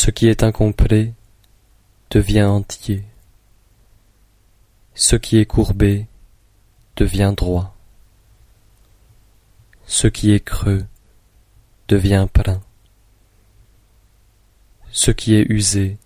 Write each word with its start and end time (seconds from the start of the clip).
Ce 0.00 0.12
qui 0.12 0.28
est 0.28 0.44
incomplet 0.44 1.12
devient 2.10 2.44
entier. 2.44 3.02
Ce 4.94 5.16
qui 5.16 5.38
est 5.38 5.44
courbé 5.44 6.06
devient 6.94 7.34
droit. 7.36 7.76
Ce 9.88 10.06
qui 10.06 10.30
est 10.30 10.38
creux 10.38 10.86
devient 11.88 12.28
plein. 12.32 12.62
Ce 14.92 15.10
qui 15.10 15.34
est 15.34 15.46
usé 15.50 15.98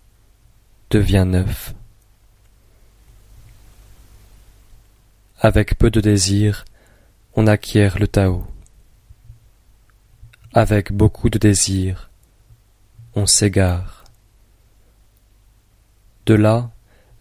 devient 0.88 1.26
neuf. 1.28 1.74
Avec 5.38 5.76
peu 5.76 5.90
de 5.90 6.00
désir, 6.00 6.64
on 7.34 7.46
acquiert 7.46 7.98
le 7.98 8.08
Tao. 8.08 8.46
Avec 10.54 10.92
beaucoup 10.92 11.28
de 11.28 11.36
désir, 11.36 12.08
on 13.14 13.26
s'égare. 13.26 14.04
De 16.26 16.34
là 16.34 16.70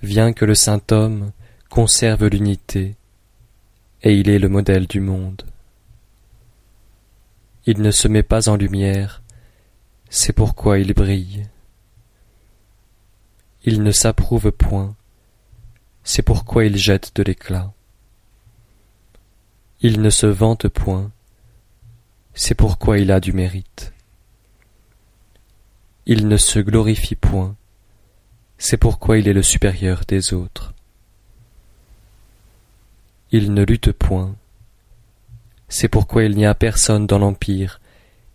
vient 0.01 0.31
que 0.31 0.45
le 0.45 0.55
saint 0.55 0.81
homme 0.91 1.31
conserve 1.69 2.27
l'unité, 2.27 2.95
et 4.03 4.13
il 4.13 4.29
est 4.29 4.39
le 4.39 4.49
modèle 4.49 4.87
du 4.87 4.99
monde. 4.99 5.43
Il 7.65 7.81
ne 7.81 7.91
se 7.91 8.07
met 8.07 8.23
pas 8.23 8.49
en 8.49 8.55
lumière, 8.55 9.21
c'est 10.09 10.33
pourquoi 10.33 10.79
il 10.79 10.93
brille. 10.93 11.47
Il 13.63 13.83
ne 13.83 13.91
s'approuve 13.91 14.51
point, 14.51 14.95
c'est 16.03 16.23
pourquoi 16.23 16.65
il 16.65 16.77
jette 16.77 17.15
de 17.15 17.23
l'éclat. 17.23 17.73
Il 19.81 20.01
ne 20.01 20.09
se 20.09 20.25
vante 20.25 20.67
point, 20.67 21.11
c'est 22.33 22.55
pourquoi 22.55 22.97
il 22.97 23.11
a 23.11 23.19
du 23.19 23.33
mérite. 23.33 23.93
Il 26.13 26.27
ne 26.27 26.35
se 26.35 26.59
glorifie 26.59 27.15
point, 27.15 27.55
c'est 28.57 28.75
pourquoi 28.75 29.17
il 29.17 29.29
est 29.29 29.33
le 29.33 29.41
supérieur 29.41 30.01
des 30.05 30.33
autres. 30.33 30.73
Il 33.31 33.53
ne 33.53 33.63
lutte 33.63 33.93
point, 33.93 34.35
c'est 35.69 35.87
pourquoi 35.87 36.25
il 36.25 36.35
n'y 36.35 36.45
a 36.45 36.53
personne 36.53 37.07
dans 37.07 37.17
l'Empire 37.17 37.79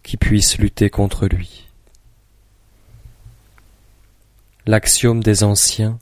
qui 0.03 0.17
puisse 0.17 0.57
lutter 0.57 0.89
contre 0.89 1.27
lui. 1.27 1.67
L'axiome 4.65 5.23
des 5.23 5.45
anciens, 5.45 5.99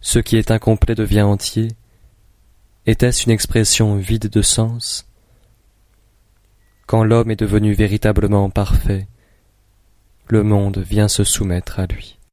ce 0.00 0.20
qui 0.20 0.36
est 0.36 0.52
incomplet 0.52 0.94
devient 0.94 1.22
entier, 1.22 1.72
était-ce 2.86 3.24
une 3.24 3.32
expression 3.32 3.96
vide 3.96 4.28
de 4.28 4.42
sens? 4.42 5.08
Quand 6.86 7.02
l'homme 7.02 7.32
est 7.32 7.40
devenu 7.40 7.72
véritablement 7.72 8.48
parfait, 8.48 9.08
le 10.28 10.42
monde 10.42 10.78
vient 10.78 11.08
se 11.08 11.24
soumettre 11.24 11.80
à 11.80 11.86
lui. 11.86 12.17